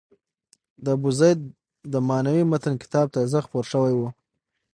د 0.83 0.85
ابوزید 0.97 1.39
د 1.93 1.95
معنای 2.07 2.41
متن 2.51 2.73
کتاب 2.83 3.05
تازه 3.15 3.39
خپور 3.45 3.65
شوی 3.71 3.93
و. 3.97 4.01